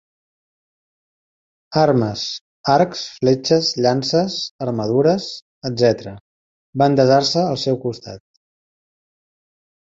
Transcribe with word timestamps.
Armes- 1.81 2.23
arcs, 2.75 3.03
fletxes, 3.17 3.69
llances, 3.87 4.39
armadures, 4.67 5.29
etc- 5.71 6.09
van 6.85 6.97
desar-se 7.03 7.45
al 7.53 7.61
seu 7.67 7.79
costat. 7.85 8.25